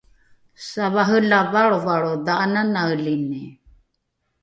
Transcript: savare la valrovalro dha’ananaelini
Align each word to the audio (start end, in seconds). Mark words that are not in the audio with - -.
savare 0.69 1.19
la 1.31 1.39
valrovalro 1.53 2.13
dha’ananaelini 2.25 3.43